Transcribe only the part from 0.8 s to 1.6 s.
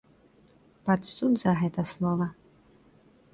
Пад суд за